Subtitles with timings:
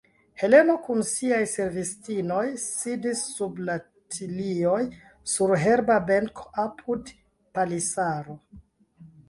[0.43, 3.77] Heleno kun siaj servistinoj sidis sub la
[4.15, 4.81] tilioj
[5.37, 7.15] sur herba benko, apud
[7.61, 8.41] palisaro.